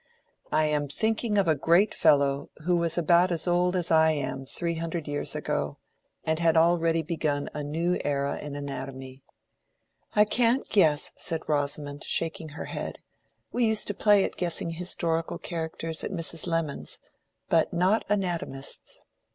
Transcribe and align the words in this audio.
"I 0.51 0.65
am 0.65 0.87
thinking 0.87 1.37
of 1.37 1.47
a 1.47 1.53
great 1.53 1.93
fellow, 1.93 2.49
who 2.63 2.77
was 2.77 2.97
about 2.97 3.31
as 3.31 3.47
old 3.47 3.75
as 3.75 3.91
I 3.91 4.09
am 4.13 4.47
three 4.47 4.73
hundred 4.73 5.07
years 5.07 5.35
ago, 5.35 5.77
and 6.23 6.39
had 6.39 6.57
already 6.57 7.03
begun 7.03 7.51
a 7.53 7.61
new 7.63 7.99
era 8.03 8.39
in 8.39 8.55
anatomy." 8.55 9.21
"I 10.15 10.25
can't 10.25 10.67
guess," 10.69 11.11
said 11.17 11.47
Rosamond, 11.47 12.03
shaking 12.03 12.49
her 12.57 12.65
head. 12.65 12.97
"We 13.51 13.63
used 13.63 13.85
to 13.89 13.93
play 13.93 14.23
at 14.23 14.37
guessing 14.37 14.71
historical 14.71 15.37
characters 15.37 16.03
at 16.03 16.09
Mrs. 16.09 16.47
Lemon's, 16.47 16.97
but 17.47 17.71
not 17.71 18.03
anatomists." 18.09 19.01